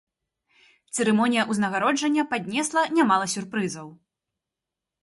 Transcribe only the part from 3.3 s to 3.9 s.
сюрпрызаў.